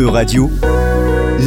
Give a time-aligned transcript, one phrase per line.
[0.00, 0.48] E-Radio,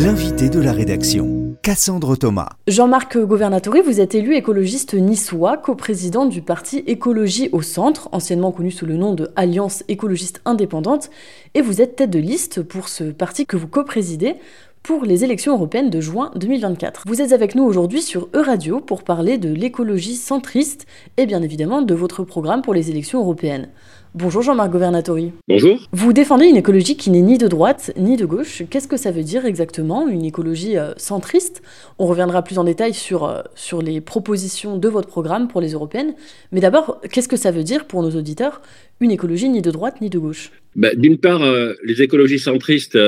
[0.03, 2.49] l'invité de la rédaction, Cassandre Thomas.
[2.67, 8.69] Jean-Marc Governatori, vous êtes élu écologiste niçois, coprésident du parti Écologie au Centre, anciennement connu
[8.69, 11.09] sous le nom de Alliance écologiste indépendante,
[11.55, 14.35] et vous êtes tête de liste pour ce parti que vous coprésidez
[14.83, 17.05] pour les élections européennes de juin 2024.
[17.07, 20.85] Vous êtes avec nous aujourd'hui sur E-Radio pour parler de l'écologie centriste
[21.17, 23.69] et bien évidemment de votre programme pour les élections européennes.
[24.15, 25.31] Bonjour Jean-Marc Governatori.
[25.47, 25.89] Bonjour.
[25.91, 28.61] Vous défendez une écologie qui n'est ni de droite ni de gauche.
[28.69, 31.63] Qu'est-ce que ça veut dire exactement, une écologie euh, centriste?
[31.97, 35.71] On reviendra plus en détail sur, euh, sur les propositions de votre programme pour les
[35.71, 36.13] européennes.
[36.51, 38.61] Mais d'abord, qu'est-ce que ça veut dire pour nos auditeurs,
[38.99, 40.51] une écologie ni de droite ni de gauche?
[40.75, 42.99] Ben, D'une part, euh, les écologies centristes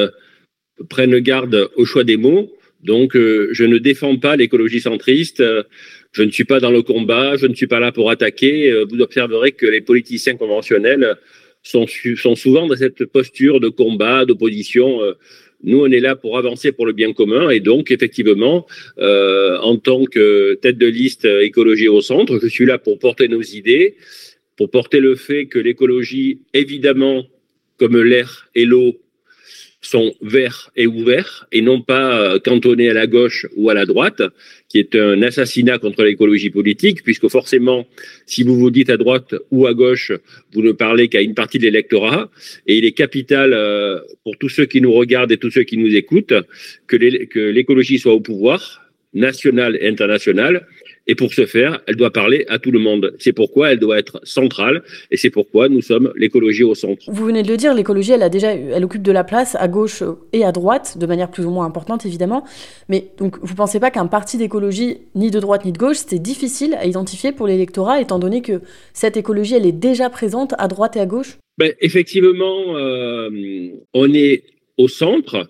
[0.90, 2.48] prennent garde au choix des mots.
[2.86, 5.44] Donc, euh, je ne défends pas l'écologie centriste.
[6.12, 7.36] je ne suis pas dans le combat.
[7.36, 8.72] Je ne suis pas là pour attaquer.
[8.72, 11.16] Euh, vous observerez que les politiciens conventionnels
[11.64, 15.02] sont, sont souvent dans cette posture de combat, d'opposition.
[15.02, 15.14] Euh,
[15.64, 17.50] nous, on est là pour avancer pour le bien commun.
[17.50, 18.68] Et donc, effectivement,
[19.00, 23.42] en tant que tête de liste écologie au centre, je suis là pour porter nos
[23.42, 23.96] idées,
[24.58, 27.26] pour porter le fait que l'écologie, évidemment,
[27.80, 29.00] comme l'air et l'eau,
[29.86, 33.86] sont verts et ouverts et non pas euh, cantonnés à la gauche ou à la
[33.86, 34.22] droite,
[34.70, 37.86] qui est un assassinat contre l'écologie politique, puisque forcément,
[38.26, 40.12] si vous vous dites à droite ou à gauche,
[40.54, 42.30] vous ne parlez qu'à une partie de l'électorat,
[42.68, 45.78] et il est capital euh, pour tous ceux qui nous regardent et tous ceux qui
[45.78, 46.34] nous écoutent
[46.88, 50.68] que l'écologie soit au pouvoir, national et international,
[51.08, 53.14] et pour ce faire, elle doit parler à tout le monde.
[53.20, 57.04] C'est pourquoi elle doit être centrale et c'est pourquoi nous sommes l'écologie au centre.
[57.08, 59.68] Vous venez de le dire, l'écologie, elle a déjà, elle occupe de la place à
[59.68, 60.04] gauche
[60.34, 62.44] et à droite, de manière plus ou moins importante évidemment.
[62.90, 66.22] Mais donc, vous pensez pas qu'un parti d'écologie, ni de droite ni de gauche, c'est
[66.22, 68.62] difficile à identifier pour l'électorat, étant donné que
[68.94, 71.38] cette écologie, elle est déjà présente à droite et à gauche?
[71.58, 74.44] Ben, Effectivement, euh, on est
[74.78, 75.48] au centre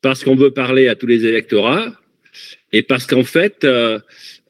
[0.00, 1.92] parce qu'on veut parler à tous les électorats
[2.72, 3.98] et parce qu'en fait, euh,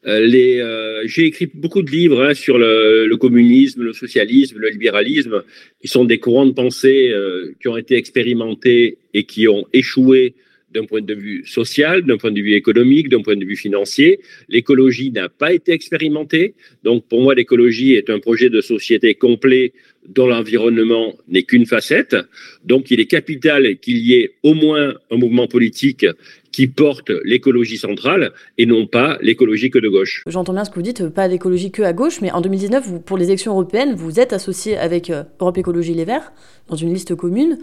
[0.07, 4.69] les, euh, j'ai écrit beaucoup de livres hein, sur le, le, communisme, le socialisme, le
[4.69, 5.43] libéralisme,
[5.81, 10.35] qui sont des courants de pensée euh, qui ont été expérimentés et qui ont échoué
[10.73, 14.19] d'un point de vue social, d'un point de vue économique, d'un point de vue financier.
[14.49, 16.55] L'écologie n'a pas été expérimentée.
[16.83, 19.73] Donc pour moi, l'écologie est un projet de société complet
[20.07, 22.15] dont l'environnement n'est qu'une facette.
[22.63, 26.05] Donc il est capital qu'il y ait au moins un mouvement politique
[26.51, 30.23] qui porte l'écologie centrale et non pas l'écologie que de gauche.
[30.27, 32.99] J'entends bien ce que vous dites, pas d'écologie que à gauche, mais en 2019, vous,
[32.99, 36.31] pour les élections européennes, vous êtes associé avec euh, Europe Écologie Les Verts
[36.67, 37.59] dans une liste commune.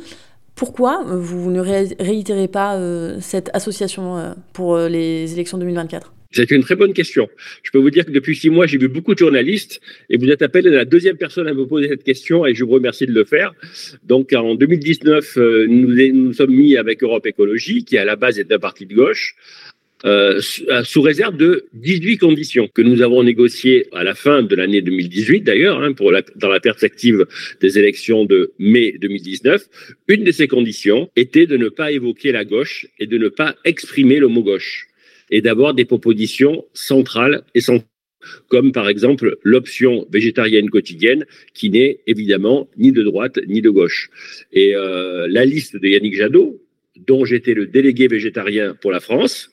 [0.54, 6.50] Pourquoi euh, vous ne réitérez pas euh, cette association euh, pour les élections 2024 c'est
[6.50, 7.28] une très bonne question.
[7.62, 10.28] Je peux vous dire que depuis six mois, j'ai vu beaucoup de journalistes et vous
[10.30, 13.12] êtes appelé la deuxième personne à me poser cette question et je vous remercie de
[13.12, 13.54] le faire.
[14.02, 15.36] Donc en 2019,
[15.68, 18.96] nous nous sommes mis avec Europe Écologie, qui à la base est un parti de
[18.96, 19.36] gauche,
[20.04, 24.54] euh, euh, sous réserve de 18 conditions que nous avons négociées à la fin de
[24.54, 27.26] l'année 2018 d'ailleurs, hein, pour la, dans la perspective
[27.60, 29.64] des élections de mai 2019.
[30.08, 33.56] Une de ces conditions était de ne pas évoquer la gauche et de ne pas
[33.64, 34.88] exprimer le mot gauche
[35.30, 37.88] et d'avoir des propositions centrales et centrales
[38.48, 44.10] comme par exemple l'option végétarienne quotidienne, qui n'est évidemment ni de droite ni de gauche.
[44.52, 46.60] Et euh, la liste de Yannick Jadot,
[47.06, 49.50] dont j'étais le délégué végétarien pour la France,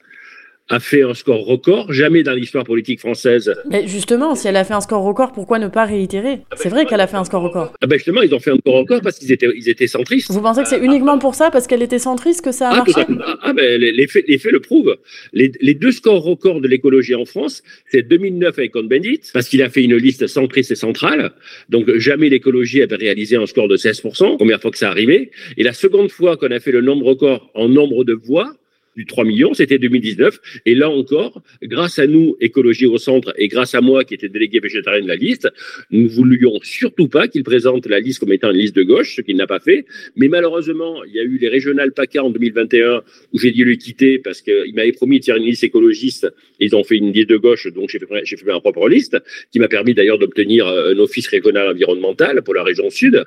[0.72, 1.92] a fait un score record.
[1.92, 3.54] Jamais dans l'histoire politique française.
[3.70, 6.40] Mais justement, si elle a fait un score record, pourquoi ne pas réitérer?
[6.44, 7.74] Ah ben, C'est vrai qu'elle a fait un score record.
[7.82, 10.32] Ah ben justement, ils ont fait un score record parce qu'ils étaient, ils étaient centristes.
[10.32, 12.78] Vous pensez que c'est uniquement pour ça, parce qu'elle était centriste, que ça a ah,
[12.78, 13.02] marché?
[13.42, 14.98] Ah ben les, faits, les, faits, le prouvent.
[15.34, 19.62] Les, les deux scores records de l'écologie en France, c'est 2009 avec Cohn-Bendit, parce qu'il
[19.62, 21.32] a fait une liste centriste et centrale.
[21.70, 25.32] Donc jamais l'écologie avait réalisé un score de 16%, première fois que ça arrivait.
[25.58, 28.54] Et la seconde fois qu'on a fait le nombre record en nombre de voix,
[28.96, 30.40] du 3 millions, c'était 2019.
[30.66, 34.30] Et là encore, grâce à nous, Écologie au Centre, et grâce à moi, qui était
[34.30, 35.50] délégué végétarien de la liste,
[35.92, 39.16] nous ne voulions surtout pas qu'il présente la liste comme étant une liste de gauche,
[39.16, 39.86] ce qu'il n'a pas fait.
[40.16, 43.02] Mais malheureusement, il y a eu les régionales PACA en 2021,
[43.34, 46.28] où j'ai dû le quitter parce qu'il m'avait promis de faire une liste écologiste.
[46.60, 48.88] Et ils ont fait une liste de gauche, donc j'ai fait, j'ai fait ma propre
[48.90, 49.18] liste,
[49.52, 53.24] qui m'a permis d'ailleurs d'obtenir euh, un office régional environnemental pour la région sud.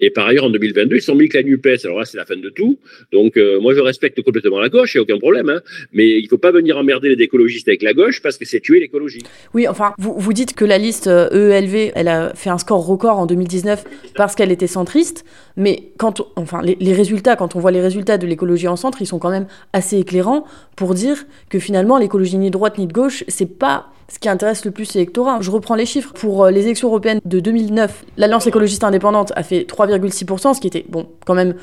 [0.00, 1.84] Et par ailleurs, en 2022, ils sont mis que la NUPES.
[1.84, 2.78] Alors là, c'est la fin de tout.
[3.12, 5.48] Donc, euh, moi, je respecte complètement la gauche aucun problème.
[5.48, 5.60] Hein.
[5.92, 8.60] Mais il ne faut pas venir emmerder les écologistes avec la gauche parce que c'est
[8.60, 9.22] tuer l'écologie.
[9.54, 12.84] Oui, enfin, vous, vous dites que la liste EELV, e elle a fait un score
[12.84, 13.84] record en 2019
[14.14, 15.24] parce qu'elle était centriste.
[15.56, 19.06] Mais quand, enfin, les, résultats, quand on voit les résultats de l'écologie en centre, ils
[19.06, 20.44] sont quand même assez éclairants
[20.76, 24.28] pour dire que finalement, l'écologie ni de droite ni de gauche, c'est pas ce qui
[24.28, 25.38] intéresse le plus l'électorat.
[25.40, 26.12] Je reprends les chiffres.
[26.12, 30.66] Pour euh, les élections européennes de 2009, l'Alliance écologiste indépendante a fait 3,6%, ce qui
[30.66, 31.54] était, bon, quand même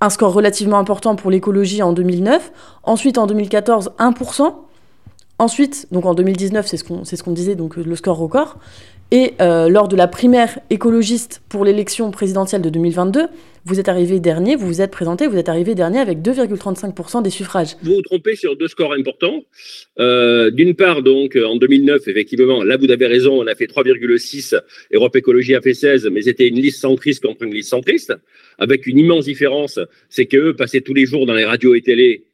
[0.00, 2.52] un score relativement important pour l'écologie en 2009.
[2.82, 4.54] Ensuite, en 2014, 1%.
[5.38, 8.56] Ensuite, donc en 2019, c'est ce qu'on ce qu'on disait, donc le score record.
[9.12, 13.26] Et euh, lors de la primaire écologiste pour l'élection présidentielle de 2022,
[13.64, 17.30] vous êtes arrivé dernier, vous vous êtes présenté, vous êtes arrivé dernier avec 2,35% des
[17.30, 17.76] suffrages.
[17.82, 19.44] Vous vous trompez sur deux scores importants.
[20.00, 24.60] Euh, D'une part, donc, en 2009, effectivement, là, vous avez raison, on a fait 3,6,
[24.92, 28.12] Europe Écologie a fait 16, mais c'était une liste centriste contre une liste centriste,
[28.58, 29.78] avec une immense différence,
[30.08, 32.24] c'est qu'eux passaient tous les jours dans les radios et télé,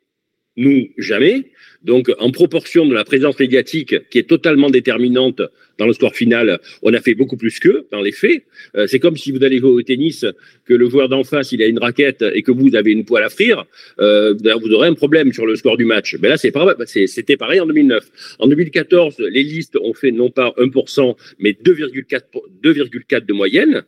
[0.57, 1.51] nous, jamais.
[1.83, 5.41] Donc, en proportion de la présence médiatique qui est totalement déterminante
[5.83, 8.45] dans le score final, on a fait beaucoup plus qu'eux, dans les faits.
[8.77, 10.25] Euh, c'est comme si vous allez jouer au tennis,
[10.65, 13.25] que le joueur d'en face, il a une raquette et que vous avez une poêle
[13.25, 13.65] à frire,
[13.99, 14.33] euh,
[14.63, 16.17] vous aurez un problème sur le score du match.
[16.21, 16.53] Mais là, c'est
[17.09, 18.37] c'était pareil en 2009.
[18.39, 23.83] En 2014, les listes ont fait non pas 1%, mais 2,4% de moyenne.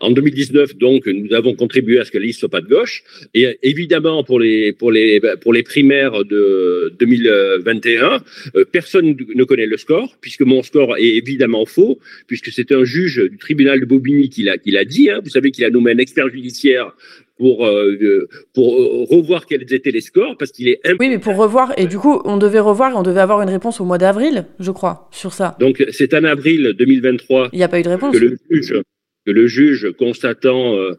[0.00, 3.02] En 2019, donc, nous avons contribué à ce que la liste soit pas de gauche.
[3.34, 8.22] Et évidemment, pour les, pour les, pour les primaires de 2021,
[8.54, 12.84] euh, personne ne connaît le score, puisque mon score est évidemment faux, puisque c'est un
[12.84, 15.10] juge du tribunal de Bobigny qui l'a, qui l'a dit.
[15.10, 15.20] Hein.
[15.24, 16.94] Vous savez qu'il a nommé un expert judiciaire
[17.36, 18.76] pour, euh, pour
[19.08, 20.80] revoir quels étaient les scores, parce qu'il est...
[21.00, 23.48] Oui, mais pour revoir, et du coup, on devait revoir et on devait avoir une
[23.48, 25.56] réponse au mois d'avril, je crois, sur ça.
[25.58, 28.12] Donc, c'est en avril 2023 Il n'y a pas eu de réponse.
[28.12, 28.82] que le juge
[29.30, 30.92] le juge, constatant euh,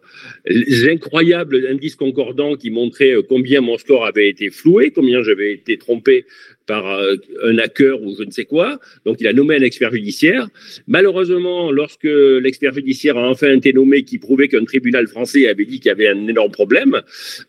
[0.46, 5.54] les incroyables indices concordants qui montraient euh, combien mon score avait été floué, combien j'avais
[5.54, 6.26] été trompé
[6.66, 8.80] par euh, un hacker ou je ne sais quoi.
[9.06, 10.48] Donc, il a nommé un expert judiciaire.
[10.88, 15.80] Malheureusement, lorsque l'expert judiciaire a enfin été nommé, qui prouvait qu'un tribunal français avait dit
[15.80, 17.02] qu'il y avait un énorme problème,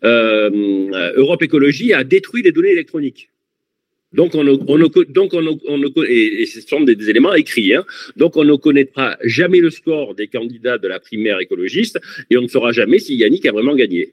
[0.02, 3.30] Europe Écologie a détruit les données électroniques.
[4.12, 4.78] Donc, on, on,
[5.08, 7.74] donc on, on, et, ce sont des, éléments écrits.
[7.74, 7.84] Hein.
[8.16, 12.42] Donc, on ne connaîtra jamais le score des candidats de la primaire écologiste et on
[12.42, 14.12] ne saura jamais si Yannick a vraiment gagné.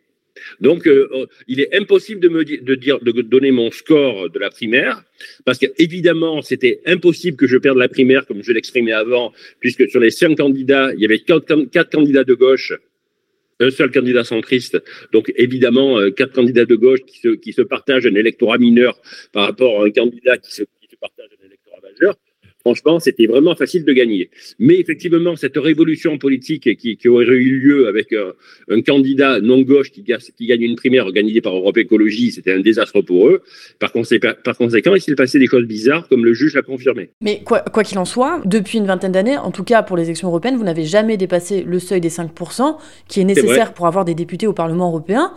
[0.59, 4.37] Donc, euh, euh, il est impossible de me de dire, de donner mon score de
[4.37, 5.03] la primaire,
[5.45, 9.99] parce qu'évidemment, c'était impossible que je perde la primaire, comme je l'exprimais avant, puisque sur
[9.99, 12.73] les cinq candidats, il y avait quatre candidats de gauche
[13.59, 14.81] un seul candidat centriste.
[15.11, 18.99] Donc évidemment, euh, quatre candidats de gauche qui se, qui se partagent un électorat mineur
[19.31, 21.57] par rapport à un candidat qui se, qui se partage un électorat
[22.67, 24.29] franchement, c'était vraiment facile de gagner.
[24.59, 28.33] Mais effectivement, cette révolution politique qui, qui aurait eu lieu avec un,
[28.69, 32.59] un candidat non gauche qui, qui, gagne une primaire organisée par Europe Écologie, c'était un
[32.59, 33.41] désastre pour eux.
[33.79, 37.09] Par conséquent, par conséquent il s'est passé des choses bizarres, comme le juge l'a confirmé.
[37.21, 40.27] Mais quoi qu'il en soit, depuis une vingtaine d'années, en tout cas pour les élections
[40.27, 42.77] européennes, vous n'avez jamais dépassé le seuil des 5%,
[43.07, 45.33] qui est nécessaire pour avoir des députés au Parlement européen.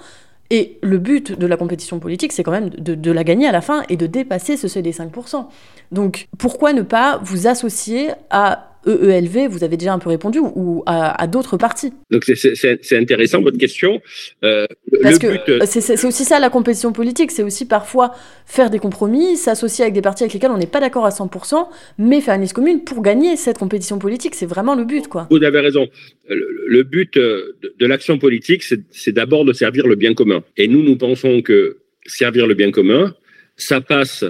[0.50, 3.60] Et le but de la compétition politique, c'est quand même de, la gagner à la
[3.60, 5.46] fin et de dépasser ce seuil des 5%.
[5.92, 10.82] Donc pourquoi ne pas vous associer à EELV, vous avez déjà un peu répondu, ou
[10.86, 14.00] à, d'autres partis Donc c'est intéressant votre question.
[14.44, 14.66] Euh,
[15.02, 18.14] Parce que euh, c'est aussi ça la compétition politique, c'est aussi parfois
[18.46, 21.68] faire des compromis, s'associer avec des partis avec lesquels on n'est pas d'accord à 100%,
[21.98, 25.08] mais faire une liste commune pour gagner cette compétition politique, c'est vraiment le but.
[25.08, 25.26] quoi.
[25.30, 25.88] Vous avez raison.
[26.28, 30.42] Le, but euh, de, de l'action politique, c'est d'abord de servir le bien commun.
[30.56, 33.14] Et nous, nous pensons que servir le bien commun,
[33.56, 34.24] ça passe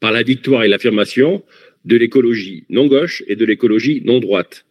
[0.00, 1.42] par la victoire et l'affirmation
[1.84, 4.64] de l'écologie non gauche et de l'écologie non droite.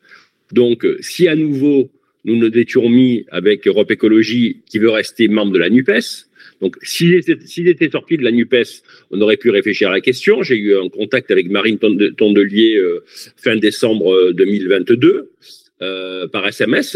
[0.52, 1.90] Donc, euh, si à nouveau
[2.24, 6.28] nous nous étions mis avec Europe Écologie qui veut rester membre de la NUPES,
[6.62, 10.44] donc s'il était, était, sorti de la NUPES, on aurait pu réfléchir à la question.
[10.44, 13.04] J'ai eu un contact avec Marine Tondelier euh,
[13.38, 15.32] fin décembre 2022.
[15.82, 16.96] Euh, par SMS,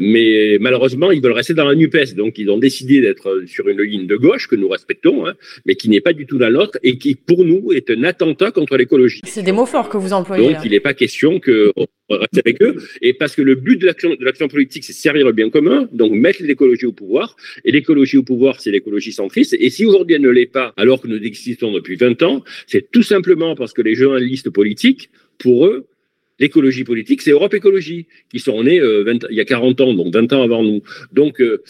[0.00, 2.14] mais malheureusement, ils veulent rester dans la NUPES.
[2.14, 5.34] Donc, ils ont décidé d'être sur une ligne de gauche que nous respectons, hein,
[5.66, 8.52] mais qui n'est pas du tout la nôtre et qui, pour nous, est un attentat
[8.52, 9.22] contre l'écologie.
[9.24, 10.52] C'est des mots forts que vous employez.
[10.52, 11.72] Donc, il n'est pas question que
[12.16, 12.76] reste avec eux.
[13.00, 15.88] Et parce que le but de l'action, de l'action politique, c'est servir le bien commun,
[15.92, 17.36] donc mettre l'écologie au pouvoir.
[17.64, 19.56] Et l'écologie au pouvoir, c'est l'écologie centriste.
[19.58, 22.90] Et si aujourd'hui elle ne l'est pas, alors que nous existons depuis 20 ans, c'est
[22.90, 25.86] tout simplement parce que les journalistes politiques, pour eux,
[26.38, 30.12] l'écologie politique, c'est Europe Écologie, qui sont nés euh, il y a 40 ans, donc
[30.14, 30.82] 20 ans avant nous.
[31.12, 31.62] Donc, euh,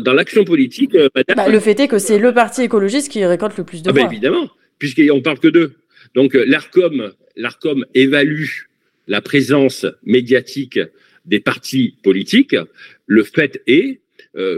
[0.00, 3.56] dans l'action politique, euh, bah, le fait est que c'est le parti écologiste qui récolte
[3.56, 4.10] le plus de ah bah, voix.
[4.10, 5.72] évidemment, puisqu'on parle que d'eux.
[6.14, 8.46] Donc, l'ARCOM, l'ARCOM évalue
[9.06, 10.80] la présence médiatique
[11.24, 12.56] des partis politiques.
[13.06, 14.00] Le fait est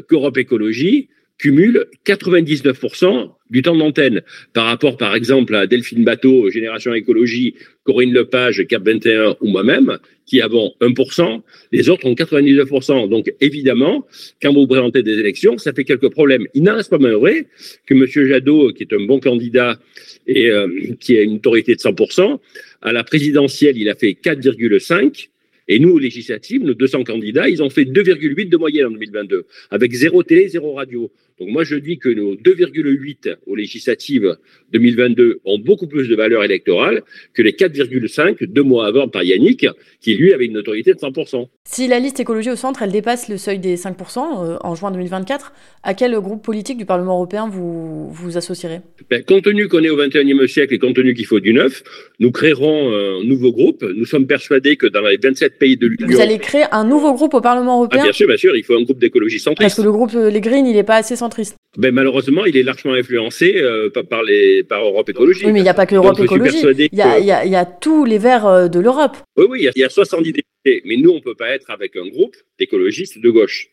[0.09, 1.09] qu'Europe Écologie
[1.41, 4.21] cumule 99% du temps d'antenne
[4.53, 7.55] par rapport, par exemple, à Delphine Bateau, Génération Écologie,
[7.85, 11.41] Corinne Lepage, Cap 21 ou moi-même, qui avons 1%,
[11.73, 13.09] les autres ont 99%.
[13.09, 14.07] Donc, évidemment,
[14.43, 16.47] quand vous présentez des élections, ça fait quelques problèmes.
[16.55, 17.47] Il n'en reste pas moins vrai
[17.87, 18.07] que M.
[18.07, 19.81] Jadot, qui est un bon candidat
[20.27, 20.69] et euh,
[21.01, 22.39] qui a une autorité de 100%,
[22.83, 25.29] à la présidentielle, il a fait 4,5%,
[25.69, 29.47] Et nous, aux législatives, nos 200 candidats, ils ont fait 2,8 de moyenne en 2022,
[29.71, 31.11] avec zéro télé, zéro radio.
[31.41, 34.37] Donc moi, je dis que nos 2,8 aux législatives
[34.75, 39.67] 2022 ont beaucoup plus de valeur électorale que les 4,5 deux mois avant par Yannick,
[40.03, 41.49] qui lui avait une notoriété de 100%.
[41.65, 44.91] Si la liste écologie au centre, elle dépasse le seuil des 5% euh, en juin
[44.91, 48.81] 2024, à quel groupe politique du Parlement européen vous vous associerez?
[49.09, 51.83] Ben, Compte tenu qu'on est au 21e siècle et compte tenu qu'il faut du neuf,
[52.19, 53.83] nous créerons un nouveau groupe.
[53.83, 56.07] Nous sommes persuadés que dans les 27 pays de l'Union...
[56.07, 58.63] Vous allez créer un nouveau groupe au Parlement européen ah, Bien sûr, bien sûr, il
[58.63, 59.63] faut un groupe d'écologie centriste.
[59.63, 61.30] Parce que le groupe euh, Les Greens, il n'est pas assez centriste
[61.79, 65.47] ben, malheureusement, il est largement influencé euh, par, les, par Europe Écologie.
[65.47, 66.59] Oui, mais il n'y a pas que l'Europe Écologie.
[66.63, 69.17] Il y, a, y, a, tous les verts euh, de l'Europe.
[69.37, 70.83] Oui, oui, il y, a 70 députés.
[70.85, 73.69] Mais nous, on ne peut pas être avec un groupe d'écologistes de gauche.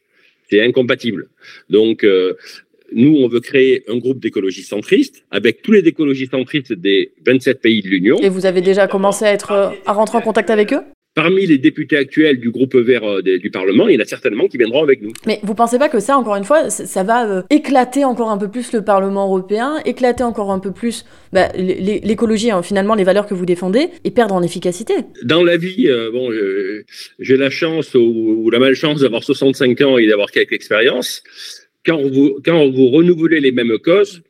[0.50, 1.30] C'est incompatible.
[1.70, 2.36] Donc, euh,
[2.94, 7.62] nous, on veut créer un groupe d'écologistes centristes avec tous les écologistes centristes des 27
[7.62, 8.18] pays de l'Union.
[8.22, 10.82] Et vous avez déjà commencé à, être, à rentrer en contact avec eux?
[11.18, 14.48] Parmi les députés actuels du groupe vert euh, du Parlement, il y en a certainement
[14.48, 15.12] qui viendront avec nous.
[15.26, 18.38] Mais vous pensez pas que ça, encore une fois, ça va euh, éclater encore un
[18.38, 23.04] peu plus le Parlement européen, éclater encore un peu plus bah, l'écologie, hein, finalement, les
[23.04, 24.94] valeurs que vous défendez, et perdre en efficacité?
[25.24, 26.30] Dans la vie, euh, bon,
[27.18, 31.24] j'ai la chance ou, la malchance d'avoir 65 ans et d'avoir quelques expériences.
[31.84, 34.22] Quand vous, quand vous renouvelez les mêmes causes,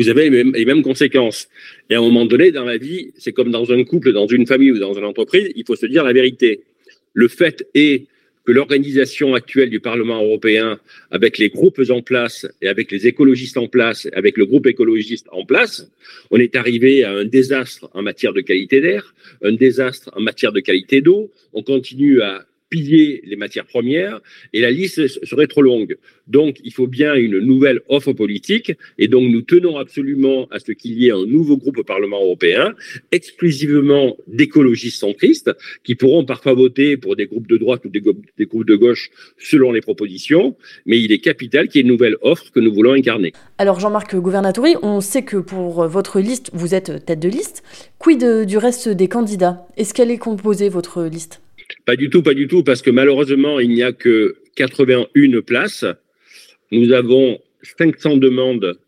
[0.00, 1.48] vous avez les mêmes, conséquences.
[1.90, 4.46] Et à un moment donné, dans la vie, c'est comme dans un couple, dans une
[4.46, 6.62] famille ou dans une entreprise, il faut se dire la vérité.
[7.12, 8.06] Le fait est
[8.46, 10.80] que l'organisation actuelle du Parlement européen,
[11.10, 15.26] avec les groupes en place et avec les écologistes en place, avec le groupe écologiste
[15.32, 15.90] en place,
[16.30, 20.52] on est arrivé à un désastre en matière de qualité d'air, un désastre en matière
[20.52, 21.30] de qualité d'eau.
[21.52, 24.20] On continue à piller les matières premières
[24.52, 25.98] et la liste serait trop longue.
[26.28, 30.72] Donc, il faut bien une nouvelle offre politique et donc nous tenons absolument à ce
[30.72, 32.74] qu'il y ait un nouveau groupe au Parlement européen,
[33.10, 35.50] exclusivement d'écologistes centristes,
[35.82, 39.72] qui pourront parfois voter pour des groupes de droite ou des, groupes de gauche selon
[39.72, 42.92] les propositions, mais il est capital qu'il y ait une nouvelle offre que nous voulons
[42.92, 43.32] incarner.
[43.58, 47.64] Alors, Jean-Marc Gouvernatori, on sait que pour votre liste, vous êtes tête de liste.
[47.98, 49.66] Quid du reste des candidats?
[49.76, 51.40] Est-ce qu'elle est composée, votre liste?
[51.90, 55.84] Pas du tout, pas du tout, parce que malheureusement, il n'y a que 81 places.
[56.70, 57.40] Nous avons
[57.78, 58.78] 500 demandes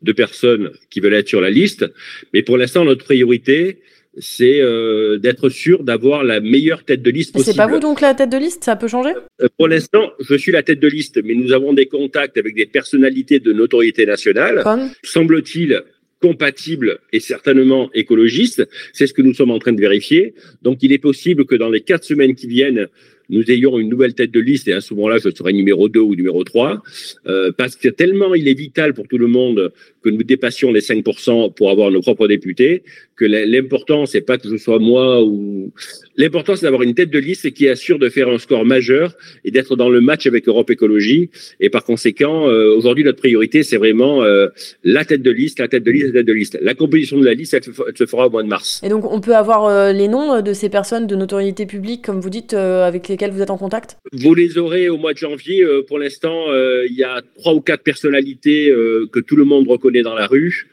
[0.00, 1.84] de personnes qui veulent être sur la liste,
[2.32, 3.82] mais pour l'instant, notre priorité,
[4.16, 7.52] c'est euh, d'être sûr d'avoir la meilleure tête de liste possible.
[7.52, 8.64] C'est pas vous donc la tête de liste?
[8.64, 9.12] Ça peut changer?
[9.42, 12.54] Euh, Pour l'instant, je suis la tête de liste, mais nous avons des contacts avec
[12.54, 14.64] des personnalités de notoriété nationale.
[15.02, 15.82] Semble-t-il
[16.20, 18.68] compatible et certainement écologiste.
[18.92, 20.34] C'est ce que nous sommes en train de vérifier.
[20.62, 22.88] Donc, il est possible que dans les quatre semaines qui viennent,
[23.28, 26.00] nous ayons une nouvelle tête de liste, et à ce moment-là, je serai numéro 2
[26.00, 26.82] ou numéro 3,
[27.26, 30.80] euh, parce que tellement il est vital pour tout le monde que nous dépassions les
[30.80, 32.84] 5% pour avoir nos propres députés,
[33.16, 35.72] que l'important, c'est pas que je sois moi ou...
[36.18, 39.14] L'important, c'est d'avoir une tête de liste qui assure de faire un score majeur
[39.44, 41.30] et d'être dans le match avec Europe Écologie.
[41.60, 44.48] Et par conséquent, euh, aujourd'hui, notre priorité, c'est vraiment euh,
[44.84, 46.58] la tête de liste, la tête de liste, la tête de liste.
[46.62, 47.62] La composition de la liste, elle,
[47.96, 48.80] se fera au mois de mars.
[48.84, 52.20] Et donc, on peut avoir euh, les noms de ces personnes de notoriété publique, comme
[52.20, 53.98] vous dites, avec vous êtes en contact?
[54.12, 55.64] Vous les aurez au mois de janvier.
[55.88, 56.46] pour l'instant,
[56.88, 58.72] il y a trois ou quatre personnalités
[59.12, 60.66] que tout le monde reconnaît dans la rue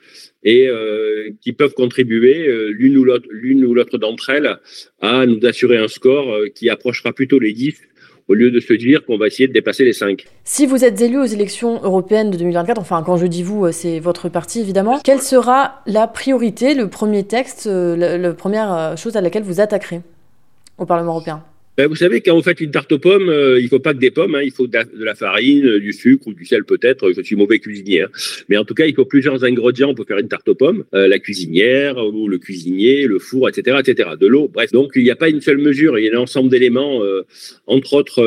[0.44, 4.58] et euh, qui peuvent contribuer euh, l'une ou l'autre l'une ou l'autre d'entre elles
[5.02, 7.76] à nous assurer un score euh, qui approchera plutôt les 10
[8.30, 10.26] au lieu de se dire qu'on va essayer de dépasser les 5.
[10.46, 14.00] Si vous êtes élu aux élections européennes de 2024, enfin quand je dis vous, c'est
[14.00, 19.44] votre parti évidemment, quelle sera la priorité, le premier texte, la première chose à laquelle
[19.44, 20.02] vous attaquerez
[20.78, 21.44] au Parlement européen?
[21.76, 24.00] Ben, vous savez, quand vous faites une tarte aux pommes, euh, il faut pas que
[24.00, 27.12] des pommes, hein, il faut de la, farine, euh, du sucre ou du sel peut-être.
[27.12, 28.10] Je suis mauvais cuisinier, hein.
[28.48, 30.84] mais en tout cas, il faut plusieurs ingrédients pour faire une tarte aux pommes.
[30.94, 34.12] Euh, la cuisinière ou le cuisinier, le four, etc., etc.
[34.20, 34.72] De l'eau, bref.
[34.72, 37.02] Donc, il n'y a pas une seule mesure, il y a un ensemble d'éléments.
[37.66, 38.22] entre autres,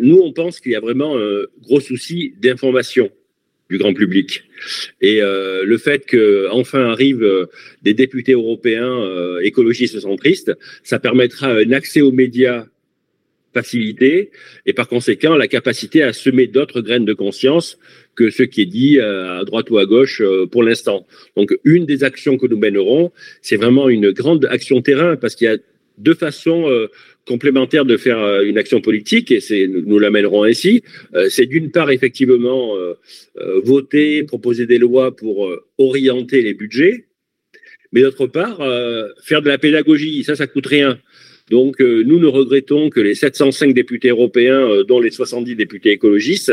[0.00, 3.10] nous, on pense qu'il y a vraiment un gros souci d'information
[3.68, 4.44] du grand public.
[5.00, 7.48] Et euh, le fait que enfin arrivent
[7.82, 10.52] des députés européens euh, écologistes centristes,
[10.82, 12.66] ça permettra un accès aux médias
[13.56, 14.30] facilité
[14.66, 17.78] et par conséquent la capacité à semer d'autres graines de conscience
[18.14, 21.06] que ce qui est dit euh, à droite ou à gauche euh, pour l'instant.
[21.36, 25.46] Donc une des actions que nous mènerons, c'est vraiment une grande action terrain parce qu'il
[25.46, 25.58] y a
[25.96, 26.88] deux façons euh,
[27.26, 30.84] complémentaires de faire une action politique et c'est nous, l'amènerons ainsi.
[31.28, 32.62] c'est d'une part effectivement
[33.64, 35.36] voter, proposer des lois pour
[35.76, 37.06] orienter les budgets,
[37.90, 38.58] mais d'autre part
[39.28, 40.22] faire de la pédagogie.
[40.22, 41.00] Ça, ça coûte rien.
[41.50, 46.52] Donc nous ne regrettons que les 705 députés européens, dont les 70 députés écologistes,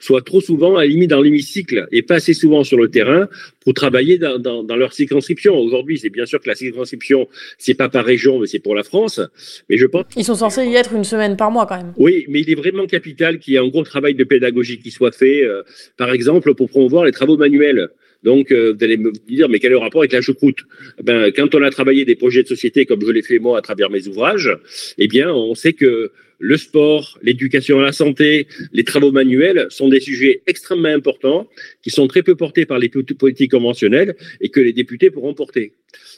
[0.00, 3.28] soient trop souvent à limite dans l'hémicycle et pas assez souvent sur le terrain
[3.60, 5.56] pour travailler dans, dans, dans leur circonscription.
[5.56, 8.82] Aujourd'hui, c'est bien sûr que la circonscription, c'est pas par région, mais c'est pour la
[8.82, 9.20] France.
[9.68, 10.04] Mais je pense.
[10.16, 11.92] Ils sont censés y être une semaine par mois quand même.
[11.96, 14.90] Oui, mais il est vraiment capital qu'il y ait un gros travail de pédagogie qui
[14.90, 15.62] soit fait, euh,
[15.96, 17.88] par exemple, pour promouvoir les travaux manuels.
[18.24, 20.60] Donc, euh, vous allez me dire, mais quel est le rapport avec la choucroute?
[21.02, 23.62] Ben, Quand on a travaillé des projets de société, comme je l'ai fait moi à
[23.62, 24.50] travers mes ouvrages,
[24.98, 29.88] eh bien, on sait que le sport, l'éducation à la santé, les travaux manuels sont
[29.88, 31.48] des sujets extrêmement importants
[31.82, 35.74] qui sont très peu portés par les politiques conventionnelles et que les députés pourront porter.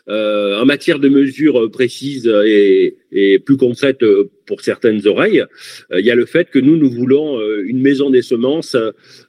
[0.09, 2.97] Euh, en matière de mesures précises et,
[3.45, 4.05] plus concrètes
[4.47, 5.41] pour certaines oreilles,
[5.91, 8.77] euh, il y a le fait que nous, nous voulons euh, une maison des semences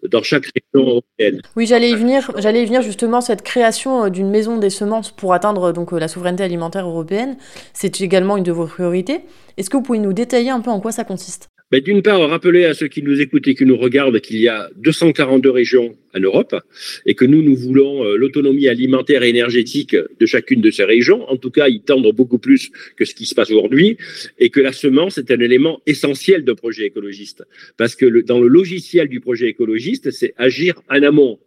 [0.04, 1.42] dans chaque région européenne.
[1.56, 2.32] Oui, j'allais y venir.
[2.38, 6.88] J'allais venir justement cette création d'une maison des semences pour atteindre donc la souveraineté alimentaire
[6.88, 7.38] européenne.
[7.74, 9.22] C'est également une de vos priorités.
[9.58, 11.50] Est-ce que vous pouvez nous détailler un peu en quoi ça consiste?
[11.72, 14.48] Ben, D'une part, rappeler à ceux qui nous écoutent et qui nous regardent qu'il y
[14.48, 16.56] a 242 régions en Europe
[17.06, 21.30] et que nous, nous voulons euh, l'autonomie alimentaire et énergétique de chacune de ces régions.
[21.30, 23.98] En tout cas, y tendre beaucoup plus que ce qui se passe aujourd'hui
[24.40, 27.44] et que la semence est un élément essentiel d'un projet écologiste.
[27.78, 31.40] Parce que dans le logiciel du projet écologiste, c'est agir en amont.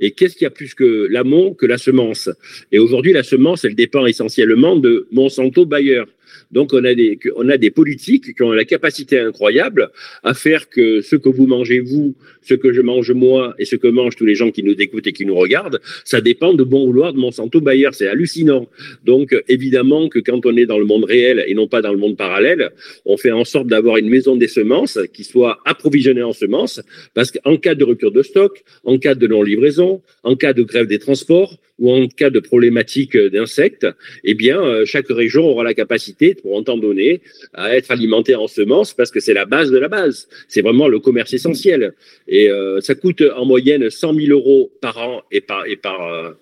[0.00, 2.30] Et qu'est-ce qu'il y a plus que l'amont que la semence?
[2.72, 6.04] Et aujourd'hui, la semence, elle dépend essentiellement de Monsanto Bayer.
[6.50, 9.90] Donc, on a, des, politiques qui ont la capacité incroyable
[10.22, 13.76] à faire que ce que vous mangez, vous, ce que je mange moi et ce
[13.76, 16.64] que mangent tous les gens qui nous écoutent et qui nous regardent, ça dépend de
[16.64, 17.90] bon vouloir de Monsanto Bayer.
[17.92, 18.68] C'est hallucinant.
[19.04, 21.98] Donc, évidemment que quand on est dans le monde réel et non pas dans le
[21.98, 22.70] monde parallèle,
[23.04, 26.80] on fait en sorte d'avoir une maison des semences qui soit approvisionnée en semences
[27.14, 30.86] parce qu'en cas de rupture de stock, en cas de non-livraison, en cas de grève
[30.86, 33.86] des transports, ou en cas de problématique d'insectes,
[34.24, 37.22] eh bien, euh, chaque région aura la capacité, pour un temps donné,
[37.54, 40.28] à être alimentée en semences parce que c'est la base de la base.
[40.48, 41.94] C'est vraiment le commerce essentiel.
[42.26, 46.12] Et euh, ça coûte en moyenne 100 000 euros par an et par, et par,
[46.12, 46.32] euh,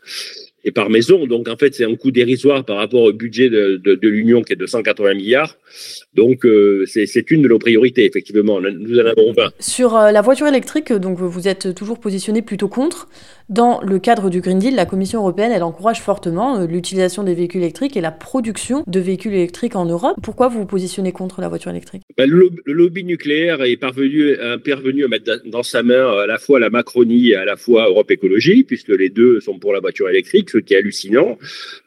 [0.66, 1.26] et par maison.
[1.26, 4.42] Donc, en fait, c'est un coût dérisoire par rapport au budget de, de, de l'Union
[4.42, 5.56] qui est de 180 milliards.
[6.14, 8.60] Donc, euh, c'est une de nos priorités, effectivement.
[8.60, 9.52] Nous en avons 20.
[9.60, 13.08] Sur euh, la voiture électrique, donc vous êtes toujours positionné plutôt contre.
[13.48, 17.34] Dans le cadre du Green Deal, la Commission européenne, elle encourage fortement euh, l'utilisation des
[17.34, 20.16] véhicules électriques et la production de véhicules électriques en Europe.
[20.20, 22.02] Pourquoi vous vous positionnez contre la voiture électrique?
[22.16, 26.38] Ben, le, le, lobby nucléaire est parvenu, parvenu à mettre dans sa main à la
[26.38, 29.80] fois la Macronie et à la fois Europe Écologie, puisque les deux sont pour la
[29.80, 31.38] voiture électrique ce qui est hallucinant,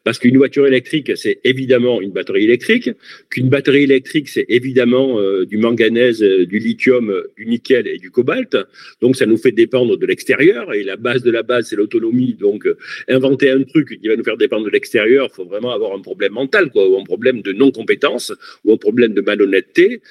[0.04, 2.90] parce qu'une voiture électrique, c'est évidemment une batterie électrique,
[3.30, 7.98] qu'une batterie électrique, c'est évidemment euh, du manganèse, euh, du lithium, euh, du nickel et
[7.98, 8.58] du cobalt.
[9.02, 12.34] Donc ça nous fait dépendre de l'extérieur, et la base de la base, c'est l'autonomie.
[12.40, 12.62] Donc
[13.08, 16.02] inventer un truc qui va nous faire dépendre de l'extérieur, il faut vraiment avoir un
[16.02, 18.32] problème mental, quoi, ou un problème de non-compétence,
[18.64, 20.02] ou un problème de malhonnêteté.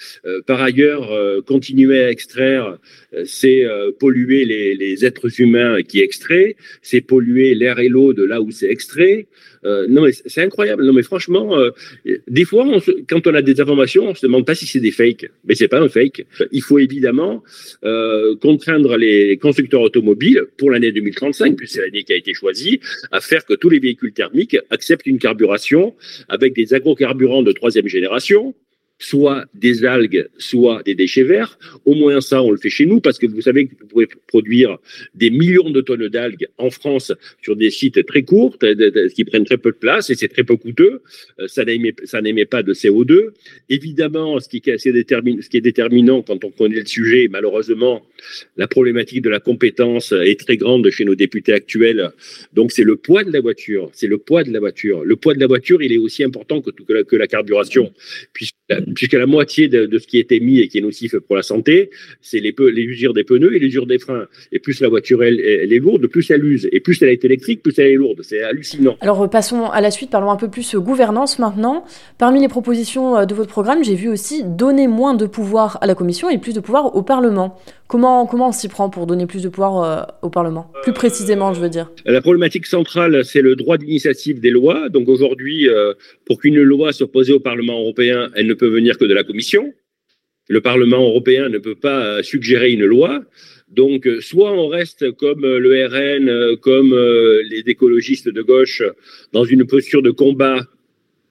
[0.47, 1.05] par ailleurs,
[1.47, 2.79] continuer à extraire,
[3.25, 3.65] c'est
[3.99, 8.71] polluer les, êtres humains qui extraient, c'est polluer l'air et l'eau de là où c'est
[8.71, 9.29] extrait.
[9.65, 10.85] Euh, non, mais c'est incroyable.
[10.85, 11.71] Non, mais franchement, euh,
[12.29, 12.67] des fois,
[13.09, 15.31] quand on a des informations, on se demande pas si c'est des fakes.
[15.45, 16.27] Mais c'est pas un fake.
[16.53, 17.43] Il faut évidemment
[17.85, 20.93] euh, contraindre les constructeurs automobiles pour l'année
[21.31, 22.81] 2035, puisque c'est l'année qui a été choisie,
[23.13, 25.95] à faire que tous les véhicules thermiques acceptent une carburation
[26.29, 28.55] avec des agrocarburants de troisième génération
[28.99, 31.59] soit des algues, soit des déchets verts.
[31.85, 34.09] Au moins ça, on le fait chez nous parce que vous savez que vous pouvez
[34.27, 34.79] produire
[35.15, 38.57] des millions de tonnes d'algues en France sur des sites très courts,
[39.15, 41.03] qui prennent très peu de place et c'est très peu coûteux.
[41.39, 43.31] Euh, ça n'émet pas de CO2.
[43.69, 48.05] Évidemment, ce qui, ce qui est déterminant quand on connaît le sujet, malheureusement,
[48.57, 52.11] la problématique de la compétence est très grande chez nos députés actuels.
[52.53, 53.91] Donc c'est le poids de la voiture.
[53.93, 55.05] C'est le poids de la voiture.
[55.05, 57.93] Le poids de la voiture, il est aussi important que, que, la, que la carburation,
[58.33, 58.55] puisque
[58.95, 61.43] puisque la moitié de, de, ce qui est émis et qui est nocif pour la
[61.43, 64.27] santé, c'est les, les usures des pneus et les usures des freins.
[64.53, 66.69] Et plus la voiture elle, elle, est lourde, plus elle use.
[66.73, 68.21] Et plus elle est électrique, plus elle est lourde.
[68.23, 68.97] C'est hallucinant.
[69.01, 71.85] Alors passons à la suite, parlons un peu plus gouvernance maintenant.
[72.19, 75.87] Parmi les propositions euh, de votre programme, j'ai vu aussi donner moins de pouvoir à
[75.87, 77.59] la Commission et plus de pouvoir au Parlement.
[77.87, 80.71] Comment, comment on s'y prend pour donner plus de pouvoir euh, au Parlement?
[80.83, 81.91] Plus précisément, je veux dire.
[82.05, 84.91] La problématique centrale, c'est le droit d'initiative des lois.
[84.91, 85.95] Donc aujourd'hui, euh,
[86.27, 89.25] pour qu'une loi soit posée au Parlement européen, elle ne peut venir que de la
[89.25, 89.73] Commission.
[90.49, 93.23] Le Parlement européen ne peut pas euh, suggérer une loi.
[93.69, 96.95] Donc, soit on reste comme le RN, comme
[97.51, 98.83] les écologistes de gauche,
[99.33, 100.67] dans une posture de combat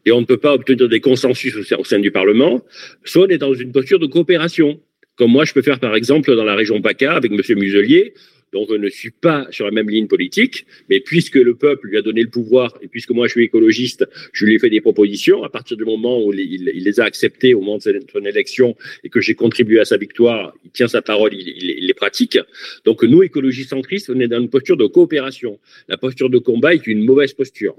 [0.05, 2.63] et on ne peut pas obtenir des consensus au sein du Parlement,
[3.03, 4.79] soit on est dans une posture de coopération
[5.17, 7.41] comme moi je peux faire par exemple dans la région PACA avec M.
[7.57, 8.13] Muselier,
[8.53, 11.97] donc je ne suis pas sur la même ligne politique, mais puisque le peuple lui
[11.97, 14.81] a donné le pouvoir, et puisque moi je suis écologiste, je lui ai fait des
[14.81, 18.75] propositions, à partir du moment où il, les a acceptées au moment de son élection,
[19.03, 22.39] et que j'ai contribué à sa victoire, il tient sa parole, il, il, les pratique.
[22.86, 25.60] Donc nous, écologistes centristes, on est dans une posture de coopération.
[25.89, 27.75] La posture de combat est une mauvaise posture.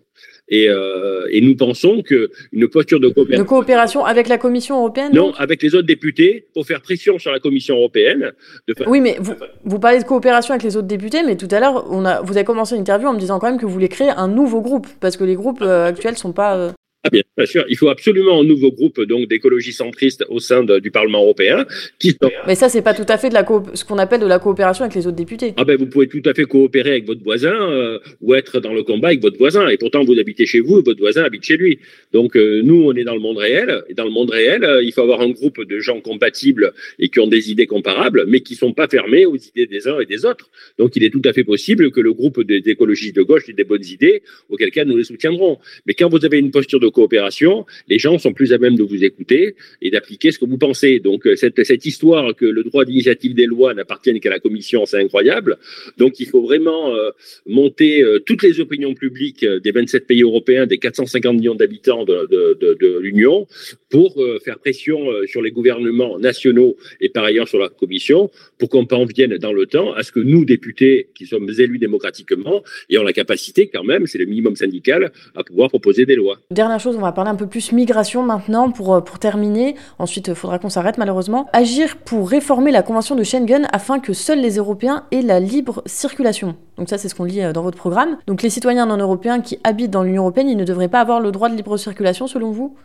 [0.49, 3.45] Et, euh, et nous pensons qu'une posture de coopération...
[3.45, 7.31] De coopération avec la Commission européenne Non, avec les autres députés, pour faire pression sur
[7.33, 8.33] la Commission européenne.
[8.67, 8.75] De...
[8.87, 11.87] Oui, mais vous, vous parlez de coopération avec les autres députés, mais tout à l'heure,
[11.89, 14.61] vous avez commencé l'interview en me disant quand même que vous voulez créer un nouveau
[14.61, 16.57] groupe, parce que les groupes euh, actuels sont pas...
[16.57, 16.73] Euh,
[17.09, 20.63] ah bien, bien sûr, il faut absolument un nouveau groupe donc d'écologie centriste au sein
[20.63, 21.65] de, du Parlement européen.
[21.99, 22.15] Qui...
[22.47, 24.85] Mais ça, c'est pas tout à fait de la ce qu'on appelle de la coopération
[24.85, 25.55] avec les autres députés.
[25.57, 28.75] Ah ben, vous pouvez tout à fait coopérer avec votre voisin euh, ou être dans
[28.75, 29.69] le combat avec votre voisin.
[29.69, 31.79] Et pourtant, vous habitez chez vous et votre voisin habite chez lui.
[32.13, 33.85] Donc euh, nous, on est dans le monde réel.
[33.89, 37.09] Et dans le monde réel, euh, il faut avoir un groupe de gens compatibles et
[37.09, 40.07] qui ont des idées comparables, mais qui sont pas fermés aux idées des uns et
[40.07, 40.51] des autres.
[40.79, 43.55] Donc il est tout à fait possible que le groupe des écologistes de gauche ait
[43.55, 45.59] des bonnes idées, auquel cas nous les soutiendrons.
[45.87, 48.83] Mais quand vous avez une posture de coopération, les gens sont plus à même de
[48.83, 50.99] vous écouter et d'appliquer ce que vous pensez.
[50.99, 54.85] Donc euh, cette, cette histoire que le droit d'initiative des lois n'appartienne qu'à la Commission,
[54.85, 55.59] c'est incroyable.
[55.97, 57.11] Donc il faut vraiment euh,
[57.47, 62.27] monter euh, toutes les opinions publiques des 27 pays européens, des 450 millions d'habitants de,
[62.31, 63.47] de, l'Union,
[63.91, 64.11] pour
[64.45, 69.37] faire pression sur les gouvernements nationaux et par ailleurs sur la Commission, pour qu'on parvienne
[69.39, 73.69] dans le temps à ce que nous, députés, qui sommes élus démocratiquement, ayons la capacité
[73.69, 76.39] quand même, c'est le minimum syndical, à pouvoir proposer des lois.
[76.51, 79.77] Dernière chose, on va parler un peu plus migration maintenant pour, euh, pour terminer.
[79.99, 81.49] Ensuite, il faudra qu'on s'arrête malheureusement.
[81.53, 85.83] Agir pour réformer la convention de Schengen afin que seuls les Européens aient la libre
[85.87, 86.57] circulation.
[86.77, 88.19] Donc ça, c'est ce qu'on lit euh, dans votre programme.
[88.27, 91.21] Donc les citoyens non européens qui habitent dans l'Union européenne, ils ne devraient pas avoir
[91.21, 92.77] le droit de libre circulation selon vous?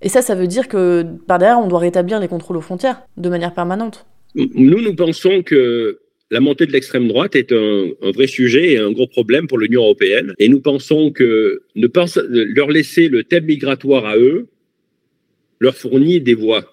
[0.00, 3.02] Et ça, ça veut dire que par derrière, on doit rétablir les contrôles aux frontières
[3.16, 4.04] de manière permanente.
[4.34, 5.98] Nous, nous pensons que
[6.32, 9.82] la montée de l'extrême droite est un, vrai sujet et un gros problème pour l'Union
[9.82, 10.32] européenne.
[10.38, 11.88] Et nous pensons que ne
[12.54, 14.46] leur laisser le thème migratoire à eux
[15.60, 16.64] leur fournit des voies.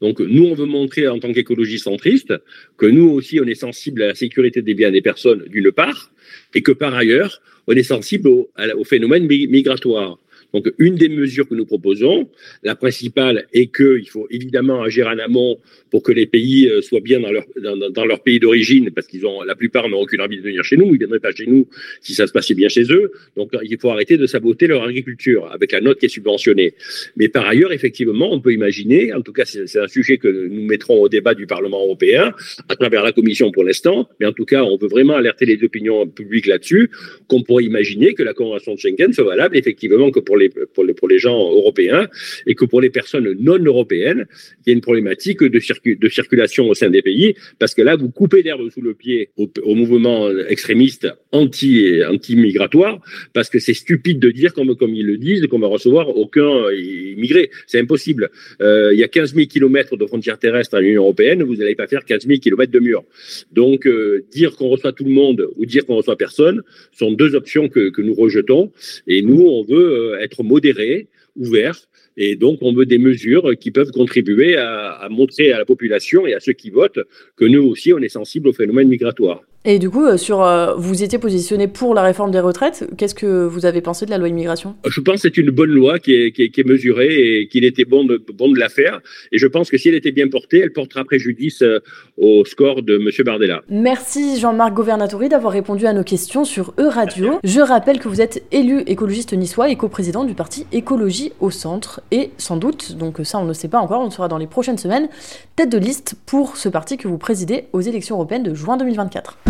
[0.00, 2.34] Donc nous, on veut montrer en tant qu'écologie centriste
[2.76, 6.10] que nous aussi, on est sensible à la sécurité des biens des personnes d'une part,
[6.52, 10.18] et que par ailleurs, on est sensible au phénomène migratoire.
[10.52, 12.28] Donc, une des mesures que nous proposons,
[12.62, 15.58] la principale est qu'il faut évidemment agir en amont
[15.90, 19.26] pour que les pays euh, soient bien dans leur, dans, leur pays d'origine, parce qu'ils
[19.26, 21.46] ont, la plupart n'ont aucune envie de venir chez nous, ils ne viendraient pas chez
[21.46, 21.68] nous
[22.00, 23.12] si ça se passait bien chez eux.
[23.36, 26.74] Donc, il faut arrêter de saboter leur agriculture avec la note qui est subventionnée.
[27.16, 30.64] Mais par ailleurs, effectivement, on peut imaginer, en tout cas, c'est un sujet que nous
[30.64, 32.32] mettrons au débat du Parlement européen,
[32.68, 35.62] à travers la Commission pour l'instant, mais en tout cas, on veut vraiment alerter les
[35.62, 36.90] opinions publiques là-dessus,
[37.28, 40.84] qu'on pourrait imaginer que la Convention de Schengen soit valable effectivement que pour les, pour
[40.84, 42.08] les, pour les gens européens
[42.46, 44.26] et que pour les personnes non européennes,
[44.60, 47.82] il y a une problématique de circulation de circulation au sein des pays, parce que
[47.82, 53.00] là, vous coupez l'herbe sous le pied au, mouvement extrémiste anti, anti-migratoire,
[53.32, 56.70] parce que c'est stupide de dire, comme, comme ils le disent, qu'on va recevoir aucun
[56.72, 57.50] immigré.
[57.66, 58.30] C'est impossible.
[58.60, 61.74] Euh, il y a 15 000 kilomètres de frontières terrestres à l'Union européenne, vous n'allez
[61.74, 63.04] pas faire 15 000 kilomètres de murs.
[63.52, 67.34] Donc, euh, dire qu'on reçoit tout le monde ou dire qu'on reçoit personne sont deux
[67.34, 68.72] options que, que nous rejetons.
[69.06, 73.70] Et nous, on veut euh, être modérés, ouverts, et donc, on veut des mesures qui
[73.70, 77.00] peuvent contribuer à, à, montrer à la population et à ceux qui votent
[77.36, 79.42] que nous aussi, on est sensible au phénomène migratoire.
[79.66, 82.88] Et du coup, euh, sur, euh, vous étiez positionné pour la réforme des retraites.
[82.96, 84.74] Qu'est-ce que vous avez pensé de la loi immigration?
[84.88, 87.46] Je pense que c'est une bonne loi qui est, qui est, qui est mesurée et
[87.46, 89.02] qu'il était bon de, bon de la faire.
[89.32, 91.80] Et je pense que si elle était bien portée, elle portera préjudice euh,
[92.16, 93.10] au score de M.
[93.22, 93.60] Bardella.
[93.68, 97.38] Merci Jean-Marc Governatori d'avoir répondu à nos questions sur E-Radio.
[97.44, 102.00] Je rappelle que vous êtes élu écologiste niçois et coprésident du parti Écologie au Centre.
[102.12, 104.78] Et sans doute, donc ça on ne sait pas encore, on sera dans les prochaines
[104.78, 105.10] semaines,
[105.54, 109.49] tête de liste pour ce parti que vous présidez aux élections européennes de juin 2024.